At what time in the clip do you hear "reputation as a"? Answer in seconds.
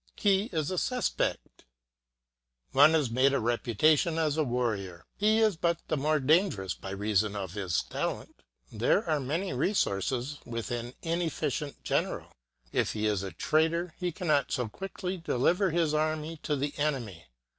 3.39-4.43